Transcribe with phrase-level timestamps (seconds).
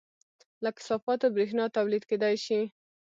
[0.63, 2.61] له کثافاتو بریښنا تولید کیدی شي